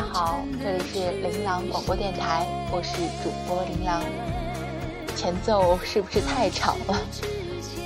[0.00, 4.02] 家好，这里是琳琅广播电台，我是主播琳琅。
[5.14, 6.96] 前奏是不是太长了？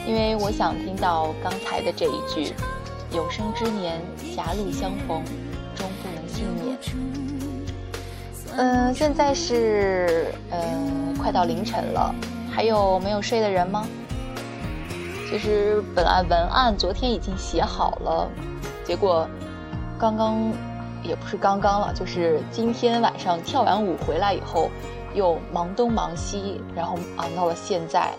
[0.06, 2.54] 因为我想听到刚才的这一句
[3.10, 4.00] “有生之年，
[4.32, 5.24] 狭路相逢，
[5.74, 6.78] 终不能幸免”。
[8.54, 12.14] 嗯、现在是嗯快到凌晨了，
[12.48, 13.84] 还有没有睡的人吗？
[15.28, 18.30] 其实本来文案昨天已经写好了，
[18.84, 19.28] 结果
[19.98, 20.52] 刚刚
[21.04, 24.70] 也不是刚刚了，就是今天晚上跳完舞回来以后，
[25.14, 28.10] 又忙东忙西，然后熬到了现在。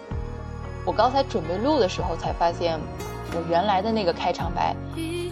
[0.85, 2.79] 我刚才准备录的时候才发现，
[3.34, 4.75] 我原来的那个开场白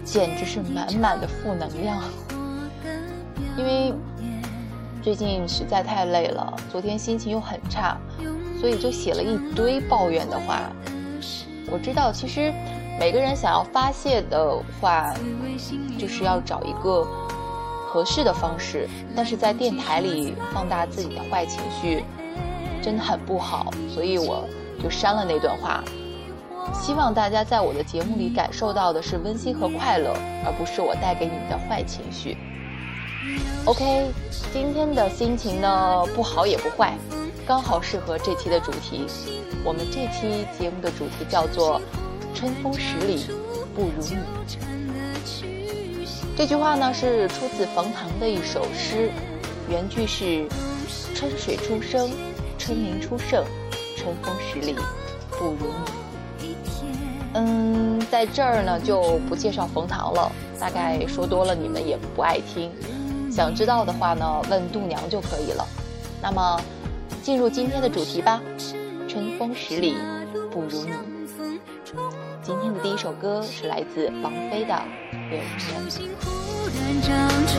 [0.04, 2.02] 简直是满满的负能量，
[3.56, 3.94] 因为
[5.00, 7.96] 最近实在太累了，昨天心情又很差，
[8.60, 10.60] 所以就写了一堆抱怨的话。
[11.70, 12.52] 我知道，其实
[12.98, 15.14] 每个人想要发泄的话，
[15.96, 17.06] 就是要找一个
[17.94, 22.02] 合适的方式，但是在电台里放大自己的坏情绪，
[22.82, 24.48] 真的很不好，所以我
[24.82, 25.80] 就删了那段话。
[26.72, 30.12] 希望大家在我的节目里感受到的是温馨和快乐，
[30.44, 32.36] 而不是我带给你的坏情绪。
[33.64, 34.10] OK，
[34.52, 36.94] 今天的心情呢不好也不坏，
[37.46, 39.06] 刚好适合这期的主题。
[39.64, 41.80] 我们这期节目的主题叫做
[42.34, 43.24] “春风十里
[43.72, 44.16] 不如你”。
[46.36, 49.08] 这句话呢是出自冯唐的一首诗，
[49.68, 50.48] 原句是
[51.14, 52.10] “春水初生，
[52.58, 53.44] 春林初盛，
[53.96, 54.74] 春风十里
[55.30, 55.72] 不如
[56.40, 56.56] 你”。
[57.34, 62.68] 嗯，在这儿呢就不介绍冯唐了，大概说多了你们也不爱听。
[63.30, 65.64] 想知道的话呢，问度娘就可以了。
[66.20, 66.60] 那么，
[67.22, 68.42] 进入今天的主题吧，
[69.08, 69.94] 春风十里
[70.50, 71.13] 不如你。
[72.46, 74.74] 今天的第一首歌是来自王菲的
[75.30, 75.88] 《流年》。
[75.90, 76.28] 心忽
[76.76, 77.54] 然长出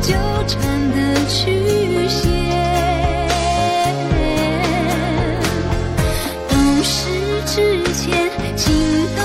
[0.00, 0.14] 纠
[0.48, 0.96] 缠的
[1.28, 2.24] 曲线。
[6.48, 7.10] 懂事
[7.44, 8.72] 之前，情
[9.16, 9.20] 动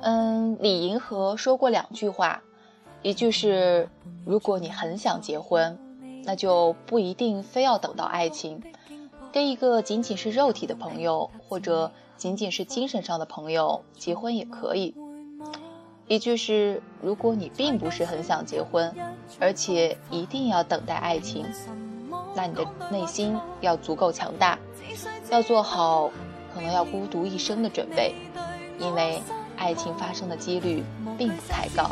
[0.00, 2.42] 嗯，李银河说过两句话，
[3.02, 3.88] 一句是
[4.24, 5.78] 如果你很想结婚，
[6.24, 8.62] 那就不一定非要等到爱情，
[9.32, 14.94] 跟一个仅仅是肉体的朋友或者仅仅是精神上的朋友结婚也可以。
[16.06, 18.94] 一句是如果你并不是很想结婚，
[19.40, 21.44] 而且一定要等待爱情，
[22.34, 24.58] 那你的内心要足够强大，
[25.30, 26.10] 要做好
[26.54, 28.14] 可能要孤独一生的准备。
[28.78, 29.20] 因为
[29.58, 30.84] 爱情发生的几率
[31.16, 31.90] 并不太高。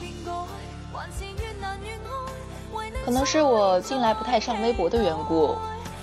[3.05, 5.55] 可能是我近来不太上微博的缘故，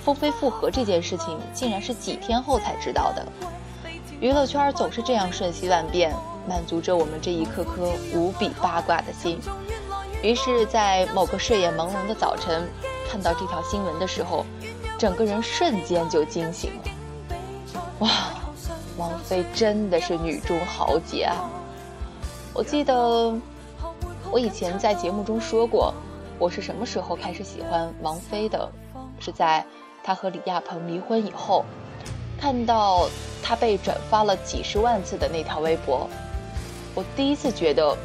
[0.04, 3.26] 风飞复合这件事情竟然是几天后才知道的。
[4.20, 6.14] 娱乐圈总是这样瞬息万变，
[6.48, 9.38] 满足着我们这一颗颗无比八卦的心。
[10.22, 12.66] 于是，在某个睡眼朦胧的早晨，
[13.10, 14.46] 看到这条新闻的时候，
[14.96, 16.82] 整个人瞬间就惊醒了。
[17.98, 18.10] 哇，
[18.96, 21.50] 王菲真的是女中豪杰啊！
[22.52, 23.34] 我记得
[24.30, 25.92] 我以前在节目中说过。
[26.36, 28.68] 我是什么时候开始喜欢王菲的？
[29.20, 29.64] 是在
[30.02, 31.64] 她和李亚鹏离婚以后，
[32.40, 33.08] 看到
[33.42, 36.08] 她被转发了几十万次的那条微博，
[36.94, 37.96] 我第一次觉得，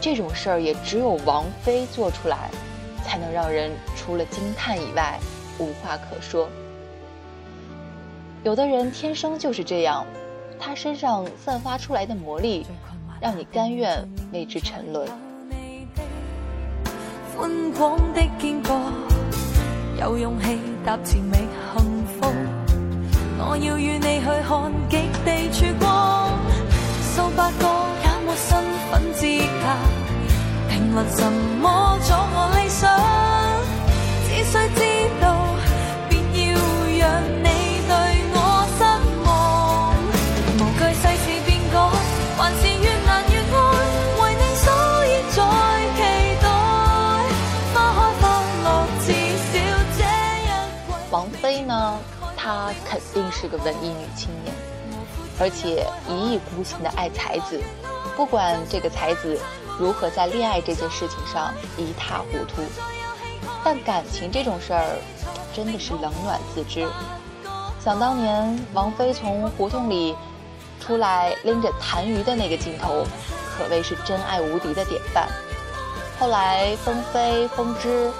[0.00, 2.50] 这种事儿也只有王菲做出来，
[3.04, 5.18] 才能让人除了惊叹以外
[5.58, 6.48] 无话可说。
[8.42, 10.06] 有的人天生就是这样，
[10.58, 12.66] 他身上散发出来的魔力，
[13.20, 15.08] 让你甘愿为之沉沦。
[17.36, 18.78] 宽广的肩膊，
[20.00, 21.36] 有勇气踏前觅
[21.76, 22.32] 幸福。
[23.36, 26.30] 我要与你去看极地曙光，
[27.12, 27.64] 数百个
[28.02, 28.48] 也没身
[28.88, 29.26] 份资
[29.60, 29.64] 格，
[30.70, 31.20] 评论什
[31.60, 32.82] 么阻我理想，
[34.28, 34.80] 只需知
[35.20, 35.24] 道。
[36.08, 36.12] 别
[36.52, 36.54] 要
[37.00, 37.04] 让
[37.42, 37.46] 你
[52.84, 54.54] 肯定是个文艺女青年，
[55.38, 57.60] 而且一意孤行的爱才子，
[58.16, 59.38] 不管这个才子
[59.78, 62.62] 如何在恋爱这件事情上一塌糊涂，
[63.64, 64.98] 但感情这种事儿
[65.54, 66.86] 真的是冷暖自知。
[67.82, 70.16] 想当年王菲从胡同里
[70.80, 73.04] 出来拎着痰盂的那个镜头，
[73.56, 75.28] 可谓是真爱无敌的典范。
[76.18, 78.10] 后来风飞、风之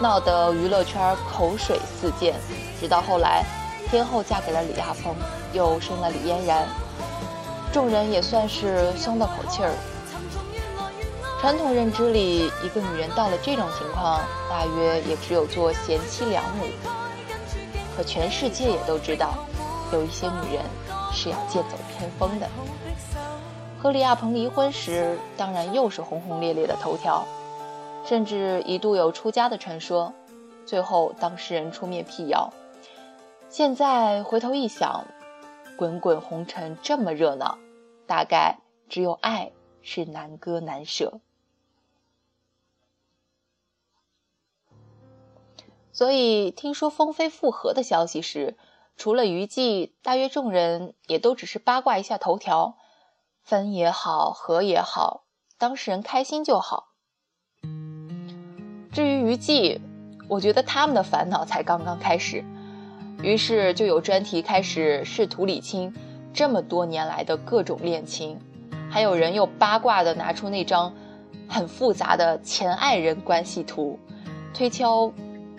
[0.00, 2.34] 闹得娱乐圈口水四溅。
[2.80, 3.44] 直到后来，
[3.92, 5.14] 天后嫁给了李亚鹏，
[5.52, 6.66] 又生了李嫣然，
[7.70, 9.70] 众人也算是松了口气儿。
[11.38, 16.64] 传统认知里，一个女人到了这种情况，大约也只有做贤妻良母。
[17.94, 19.34] 可全世界也都知道，
[19.92, 20.64] 有一些女人
[21.12, 22.48] 是要剑走偏锋的。
[23.78, 27.26] 和李亚鹏离婚时，当然又是轰轰烈烈的头条，
[28.06, 30.10] 甚至一度有出家的传说，
[30.64, 32.50] 最后当事人出面辟谣。
[33.52, 35.04] 现在回头一想，
[35.76, 37.58] 滚滚红尘这么热闹，
[38.06, 39.52] 大概只有爱
[39.82, 41.20] 是难割难舍。
[45.92, 48.56] 所以听说风飞复合的消息时，
[48.96, 52.78] 除了娱记，大约众人也都只是八卦一下头条，
[53.42, 55.24] 分也好，合也好，
[55.58, 56.94] 当事人开心就好。
[58.90, 59.82] 至于娱记，
[60.30, 62.42] 我觉得他们的烦恼才刚刚开始。
[63.22, 65.94] 于是就有专题开始试图理清
[66.32, 68.38] 这么多年来的各种恋情，
[68.90, 70.92] 还有人又八卦的拿出那张
[71.48, 73.98] 很复杂的前爱人关系图，
[74.52, 75.12] 推敲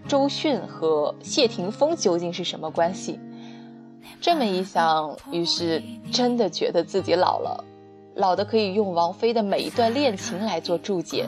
[0.07, 3.19] 周迅和谢霆锋究竟是什么关系。
[4.19, 7.63] 这么一想，于是真的觉得自己老了，
[8.15, 11.27] 老的可以用王菲的每一段恋情来做注解。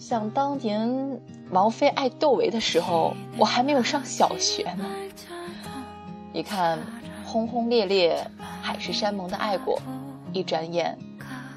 [0.00, 4.86] 想当年王菲爱窦唯的时候，我还没有上小学呢。
[6.32, 6.78] 你看，
[7.22, 8.26] 轰轰烈烈，
[8.62, 9.78] 海誓山盟的爱过，
[10.32, 10.98] 一转眼，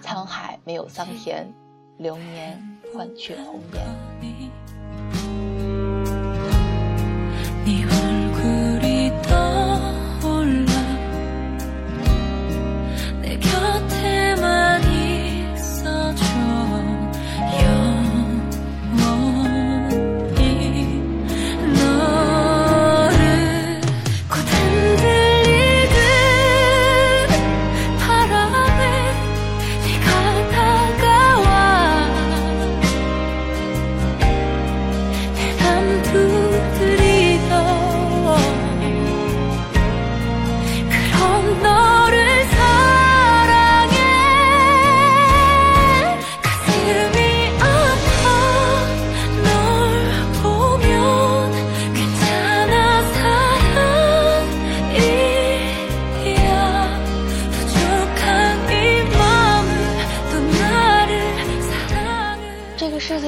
[0.03, 1.47] 沧海没有桑田，
[1.97, 2.61] 流年
[2.93, 4.52] 换却红颜。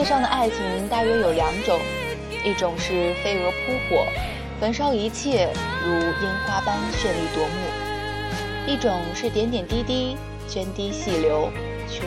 [0.05, 1.79] 上的爱情大约有两种
[2.43, 3.57] 一种是飞蛾扑
[3.89, 4.05] 火，
[4.59, 5.49] 焚烧一切，
[5.83, 10.15] 如烟花般绚丽夺目；一种是点点滴滴，
[10.47, 11.49] 涓滴细流，
[11.89, 12.01] 却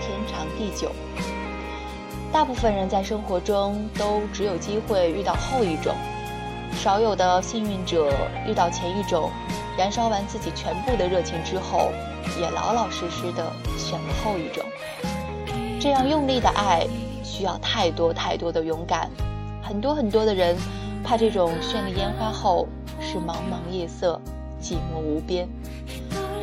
[0.00, 0.90] 天长地久。
[2.32, 5.94] 大部分人在生活中都只有机会遇到后一种，
[6.76, 8.12] 少有的幸运者
[8.48, 9.30] 遇到前一种，
[9.78, 11.92] 燃烧完自己全部的热情之后，
[12.40, 14.64] 也老老实实的选了后一种。
[15.80, 16.84] 这样用力的爱，
[17.38, 19.08] 需要太多太多的勇敢。
[19.62, 20.56] 很多很多的人，
[21.04, 22.66] 怕这种绚丽烟花后
[23.00, 24.20] 是茫茫夜色，
[24.60, 25.48] 寂寞无边，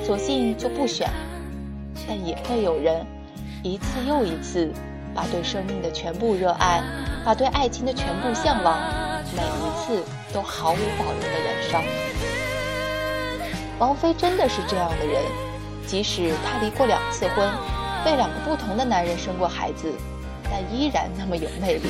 [0.02, 1.10] 索性就不选。
[2.08, 3.06] 但也会有人，
[3.62, 4.72] 一次又一次。
[5.14, 6.84] 把对生命的全部热爱，
[7.24, 8.78] 把对爱情的全部向往，
[9.34, 11.82] 每一次都毫无保留的燃烧。
[13.80, 15.22] 王菲真的是这样的人，
[15.88, 17.50] 即使她离过两次婚，
[18.06, 19.90] 为两个不同的男人生过孩子，
[20.52, 21.90] 但依然那么有魅力。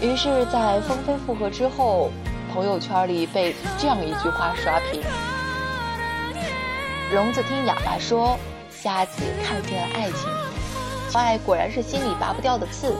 [0.00, 2.10] 于是，在风飞复合之后，
[2.52, 5.00] 朋友圈里被这样一句话刷屏
[7.14, 8.38] ：“聋子听哑巴说，
[8.70, 10.28] 瞎子看见了爱情。”
[11.14, 12.96] 爱果然是心里拔不掉的刺，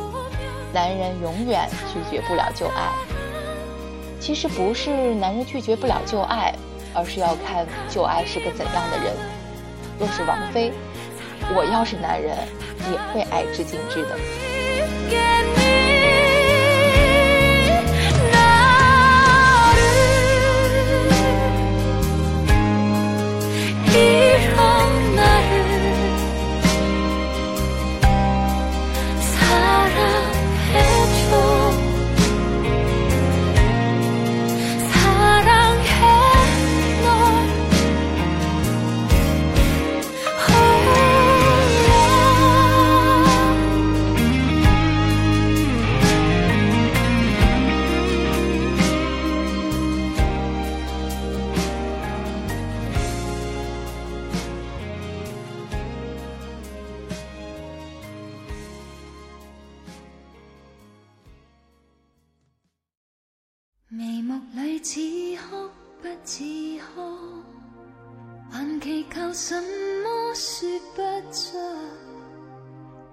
[0.73, 2.93] 男人永远拒绝不了旧爱。
[4.21, 6.55] 其实不是男人拒绝不了旧爱，
[6.95, 9.17] 而是要看旧爱是个怎样的人。
[9.99, 10.73] 若是王菲，
[11.55, 12.37] 我要是男人，
[12.91, 15.72] 也会爱之尽致的。
[64.83, 65.01] 自
[65.37, 65.71] 哭
[66.03, 66.43] 不自
[66.79, 67.01] 哭，
[68.51, 69.55] 还祈求什
[70.03, 71.57] 么说不出。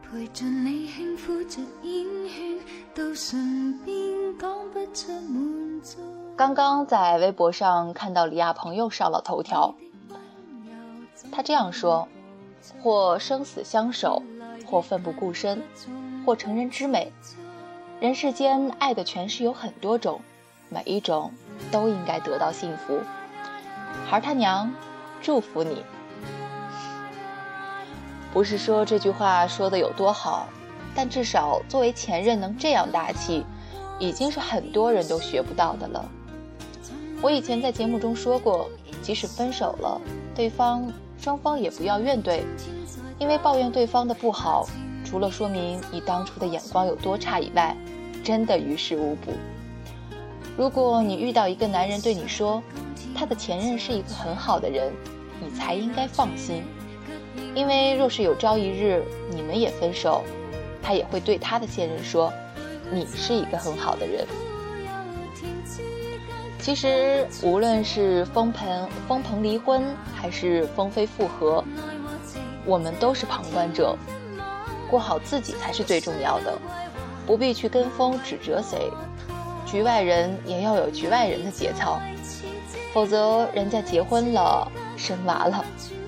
[0.02, 2.60] 陪着你轻抚着烟圈，
[2.96, 3.96] 到唇边
[4.40, 6.00] 讲不出满足
[6.36, 9.76] 刚刚在微博上看到李亚鹏又上了头条，
[11.32, 12.08] 他这样说：
[12.82, 14.24] 或生死相守，
[14.66, 15.62] 或奋不顾身，
[16.26, 17.14] 或成人之美。
[18.00, 20.20] 人世间爱的诠释有很多种，
[20.70, 21.32] 每一种
[21.72, 23.00] 都应该得到幸福。
[24.08, 24.72] 孩他娘，
[25.22, 25.84] 祝福你。
[28.32, 30.48] 不是说这句话说的有多好，
[30.94, 33.44] 但至少作为前任能这样大气，
[33.98, 36.08] 已经是很多人都学不到的了。
[37.22, 38.70] 我以前在节目中说过，
[39.02, 40.00] 即使分手了，
[40.36, 42.42] 对方双方也不要怨怼，
[43.18, 44.68] 因为抱怨对方的不好，
[45.04, 47.76] 除了说明你当初的眼光有多差以外，
[48.24, 49.34] 真的于事无补。
[50.60, 52.62] 如果你遇到一个男人对你说，
[53.16, 54.92] 他的前任是一个很好的人，
[55.39, 56.63] 你才应该放心，
[57.56, 59.01] 因为若是有朝一日
[59.32, 60.22] 你们也分手，
[60.84, 62.30] 他也会对他的现任说，
[62.92, 64.28] 你是一个很好的人。
[66.60, 69.82] 其实，无论是封鹏封鹏离婚，
[70.13, 71.63] 还是封飞复合，
[72.66, 73.98] 我们都是旁观者，
[74.89, 76.60] 过好自己才是最重要的，
[77.25, 78.92] 不必去跟风指责谁。
[79.70, 82.02] 局外人也要有局外人的节操，
[82.92, 85.64] 否则人家结婚了，生娃了，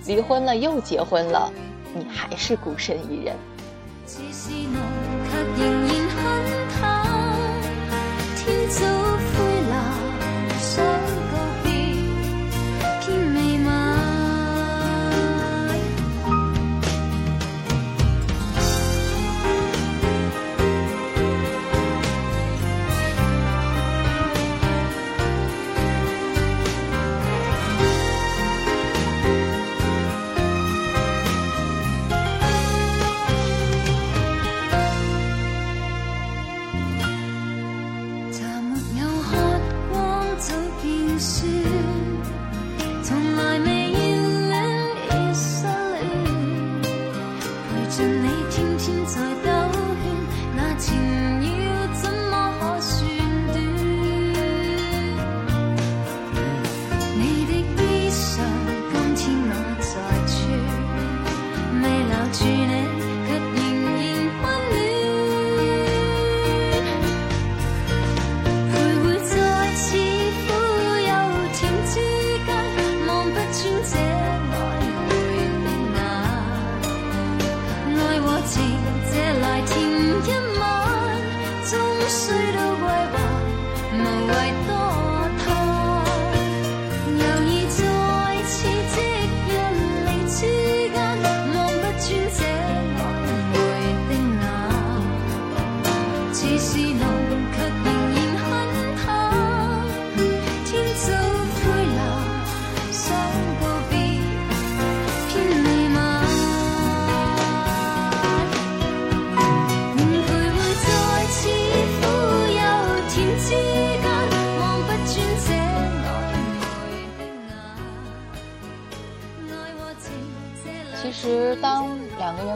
[0.07, 1.51] 离婚了又结婚了，
[1.93, 3.35] 你还是孤身一人。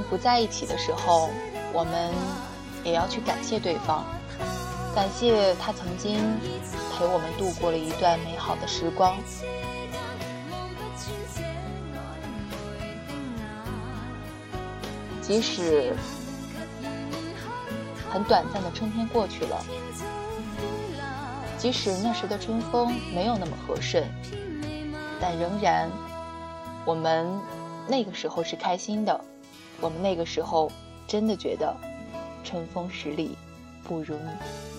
[0.10, 1.30] 不在一起的时候，
[1.74, 2.12] 我们
[2.84, 4.06] 也要去感谢对方，
[4.94, 6.20] 感谢他曾经
[6.94, 9.18] 陪我们度过了一段美好的时光。
[15.22, 15.92] 即使
[18.12, 19.66] 很短暂的春天过去了，
[21.58, 24.08] 即使那时的春风没有那么和顺，
[25.20, 25.90] 但仍然，
[26.86, 27.28] 我们
[27.88, 29.20] 那个时候是开心的。
[29.82, 30.72] 我们那个时候
[31.08, 31.76] 真的觉得
[32.44, 33.38] 春风十里
[33.84, 34.75] 不如你。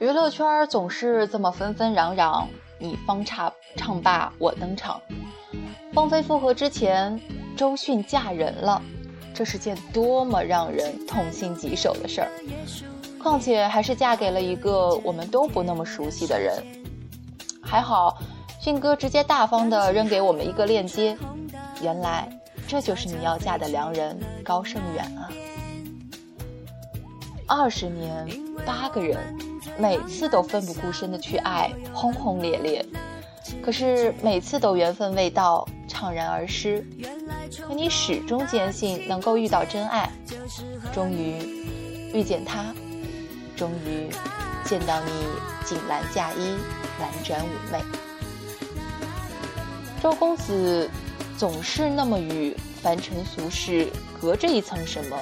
[0.00, 2.44] 娱乐圈总是这么纷纷攘攘，
[2.78, 5.00] 你方唱唱罢我登场。
[5.92, 7.20] 凤飞复合之前，
[7.56, 8.80] 周迅嫁人了，
[9.34, 12.30] 这是件多么让人痛心疾首的事儿。
[13.20, 16.62] 况且还是嫁给了一个我们都不那么熟悉的人。
[17.60, 18.18] 还好，
[18.60, 21.18] 迅哥直接大方的扔给我们一个链接，
[21.82, 22.28] 原来
[22.68, 25.28] 这就是你要嫁的良人高胜远啊！
[27.48, 28.28] 二十年，
[28.64, 29.36] 八个人。
[29.78, 32.84] 每次都奋不顾身的去爱，轰轰烈烈，
[33.62, 36.84] 可是每次都缘分未到，怅然而失。
[37.66, 40.10] 可你始终坚信能够遇到真爱，
[40.92, 41.64] 终于
[42.12, 42.74] 遇见他，
[43.56, 44.10] 终于
[44.64, 45.10] 见到你
[45.64, 46.56] 锦兰嫁衣，
[46.98, 47.80] 蓝转妩媚。
[50.02, 50.90] 周公子
[51.36, 53.88] 总是那么与凡尘俗世
[54.20, 55.16] 隔着一层什么，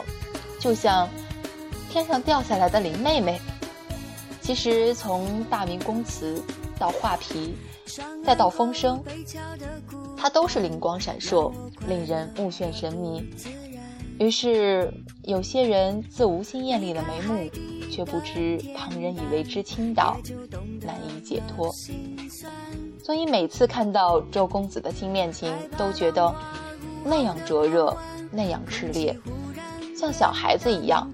[0.59, 1.07] 就像
[1.90, 3.38] 天上掉下来的林妹妹。
[4.46, 6.40] 其实从大明宫词
[6.78, 7.56] 到画皮，
[8.24, 9.02] 再到风声，
[10.16, 11.52] 它都是灵光闪烁，
[11.88, 13.28] 令人目眩神迷。
[14.20, 17.50] 于是有些人自无心艳丽的眉目，
[17.90, 20.16] 却不知旁人以为之倾倒，
[20.80, 21.68] 难以解脱。
[23.02, 26.32] 所以每次看到周公子的新恋情，都觉得
[27.02, 27.96] 那样灼热，
[28.30, 29.18] 那样炽烈，
[29.98, 31.12] 像小孩子一样。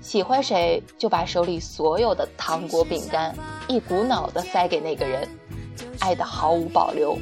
[0.00, 3.34] 喜欢谁就把手里所有的糖果饼干
[3.68, 5.28] 一股脑的塞给那个人，
[6.00, 7.18] 爱的毫无保留。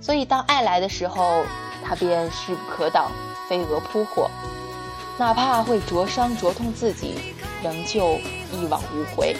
[0.00, 1.42] 所以当爱来的时候，
[1.82, 3.10] 他便势不可挡，
[3.48, 4.30] 飞蛾扑火，
[5.18, 8.18] 哪怕会灼伤灼痛自己，仍旧
[8.52, 9.34] 一往无回。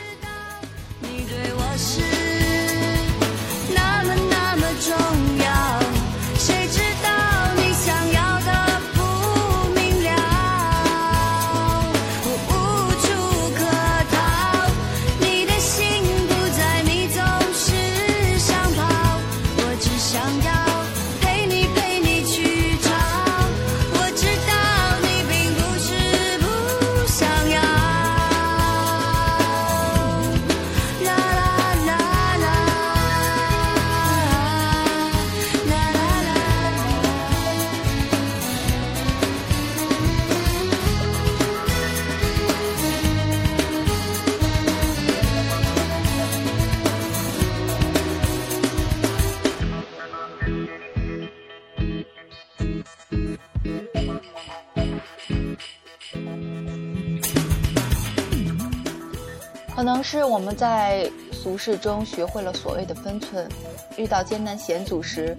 [59.86, 63.48] 可能是我们在俗世中学会了所谓的分寸，
[63.96, 65.38] 遇到艰难险阻时，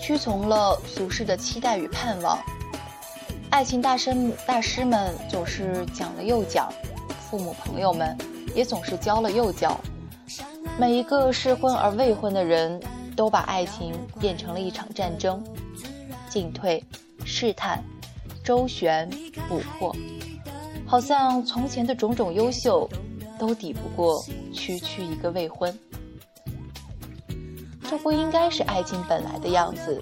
[0.00, 2.38] 屈从了俗世的期待与盼望。
[3.50, 6.72] 爱情大师大师们总是讲了又讲，
[7.28, 8.16] 父母朋友们
[8.54, 9.78] 也总是教了又教。
[10.78, 12.80] 每一个适婚而未婚的人
[13.14, 15.44] 都把爱情变成了一场战争，
[16.30, 16.82] 进退、
[17.26, 17.78] 试探、
[18.42, 19.06] 周旋、
[19.50, 19.94] 捕获，
[20.86, 22.88] 好像从前的种种优秀。
[23.42, 24.24] 都抵不过
[24.54, 25.76] 区区一个未婚，
[27.90, 30.00] 这不应该是爱情本来的样子，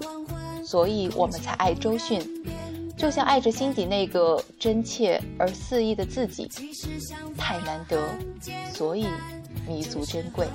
[0.63, 2.21] 所以我们才爱周迅，
[2.95, 6.47] 就像爱着心底那个真切而肆意的自己，
[7.35, 7.99] 太难得，
[8.71, 9.07] 所以
[9.67, 10.47] 弥足珍贵。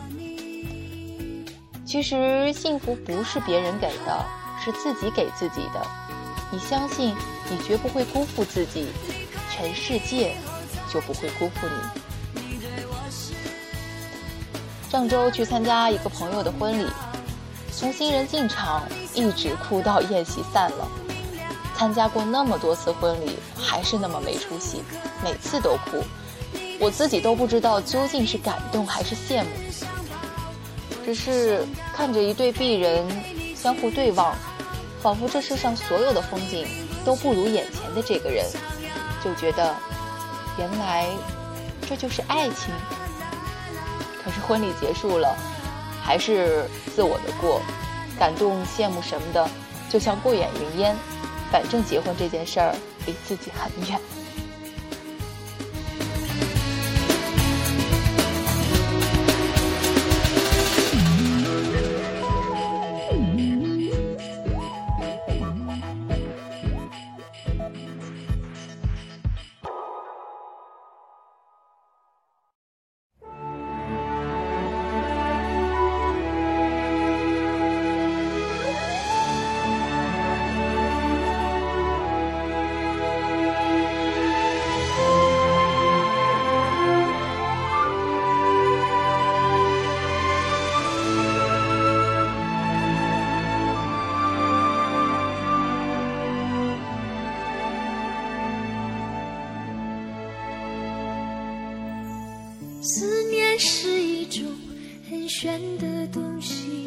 [1.85, 4.25] 其实幸福不是别人给的，
[4.64, 5.85] 是自己给自己的。
[6.53, 7.12] 你相信，
[7.51, 8.87] 你绝不会辜负自己。
[9.51, 10.37] 全世界
[10.92, 12.06] 就不会辜负你。
[14.90, 16.87] 上周去参加一个朋友的婚礼，
[17.72, 18.83] 从新人进场
[19.14, 20.88] 一直哭到宴席散了。
[21.77, 24.83] 参加过那么多次婚礼，还是那么没出息，
[25.22, 26.03] 每次都哭。
[26.79, 29.51] 我自己都不知道究竟是感动还是羡慕，
[31.05, 33.05] 只是看着一对璧人
[33.55, 34.35] 相互对望，
[35.03, 36.66] 仿佛这世上所有的风景
[37.05, 38.46] 都不如眼前的这个人，
[39.22, 39.75] 就觉得
[40.59, 41.07] 原来
[41.88, 42.72] 这就是爱情。
[44.27, 45.37] 可是婚礼结束了，
[46.03, 47.62] 还是自我的过，
[48.19, 49.49] 感动、羡慕什么的，
[49.89, 50.97] 就像过眼云烟。
[51.53, 52.75] 反正结婚这件事儿
[53.07, 54.01] 离自己很远。
[103.59, 104.45] 是一种
[105.09, 106.87] 很玄的东西，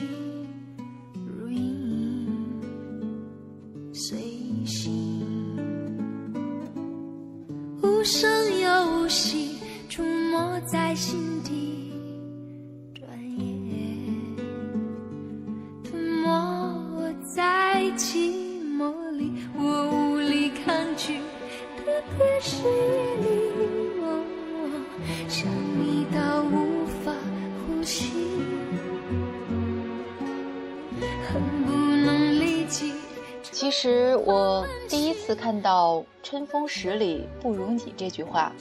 [33.59, 38.53] 其实我第一次看到“春风十里不如你”这句话，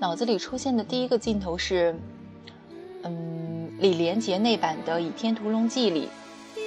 [0.00, 1.94] 脑子里出现的第一个镜头是，
[3.04, 6.08] 嗯，李连杰那版的《倚天屠龙记》里，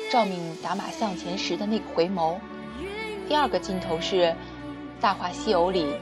[0.10, 2.36] 赵敏打马向前时的那个回眸；
[3.28, 4.16] 第二个镜头是
[5.02, 5.94] 《大话西游》里，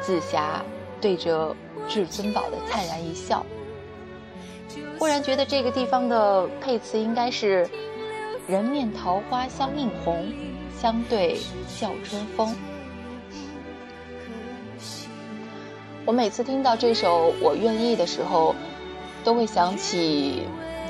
[0.00, 0.64] 紫霞
[1.00, 1.54] 对着。
[1.86, 3.44] 至尊宝的灿然一笑，
[4.98, 7.68] 忽然觉得这个地方的配词应该是
[8.48, 10.26] “人面桃花相映红，
[10.80, 12.54] 相对笑春风”。
[16.06, 18.54] 我每次听到这首《我愿意》的时候，
[19.24, 20.42] 都会想起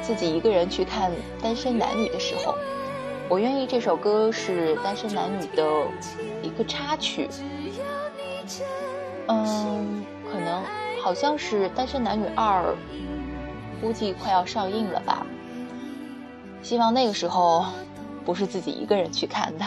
[0.02, 1.10] 自己一个人去看
[1.42, 2.52] 《单身男女》的时候，
[3.28, 5.86] 《我愿意》这首歌是《单身男女》的
[6.42, 7.28] 一个插曲。
[9.28, 10.62] 嗯，可能。
[11.02, 12.62] 好像是《单身男女二》，
[13.78, 15.26] 估计快要上映了吧。
[16.62, 17.66] 希望那个时候
[18.24, 19.64] 不是自己一个人去看的。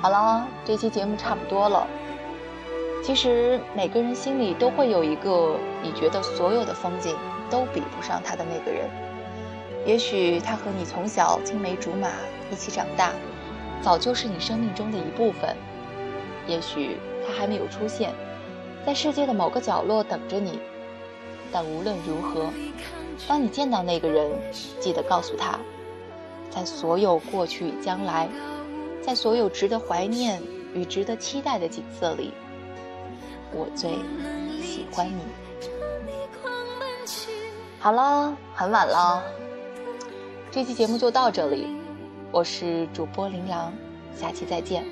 [0.00, 1.86] 好了，这期节目差不多了。
[3.02, 7.16] 其实每个人心里都会有一个你觉得所有的风景
[7.50, 8.88] 都比不上他的那个人。
[9.86, 12.08] 也许他和你从小青梅竹马
[12.50, 13.12] 一起长大，
[13.82, 15.56] 早就是你生命中的一部分。
[16.46, 16.98] 也许。
[17.26, 18.12] 他还没有出现，
[18.84, 20.60] 在世界的某个角落等着你。
[21.50, 22.50] 但无论如何，
[23.28, 24.30] 当你见到那个人，
[24.80, 25.58] 记得告诉他，
[26.50, 28.28] 在所有过去与将来，
[29.02, 30.42] 在所有值得怀念
[30.74, 32.32] 与值得期待的景色里，
[33.52, 33.90] 我最
[34.62, 35.20] 喜欢你。
[37.78, 39.22] 好了，很晚了，
[40.50, 41.66] 这期节目就到这里。
[42.32, 43.72] 我是主播琳琅，
[44.16, 44.84] 下期再见，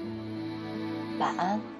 [1.18, 1.71] 晚安。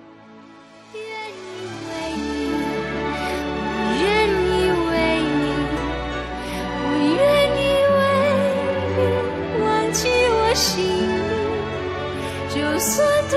[10.62, 13.36] 心里，就算多